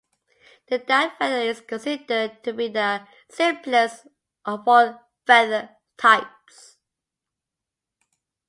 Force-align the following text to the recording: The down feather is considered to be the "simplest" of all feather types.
The 0.67 0.79
down 0.79 1.11
feather 1.19 1.41
is 1.43 1.61
considered 1.61 2.43
to 2.43 2.53
be 2.53 2.69
the 2.69 3.05
"simplest" 3.29 4.07
of 4.43 4.67
all 4.67 4.99
feather 5.27 5.75
types. 5.95 6.77